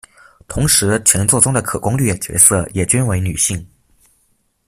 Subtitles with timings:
[0.47, 3.63] 同时全作中的可攻略角色也均为女性。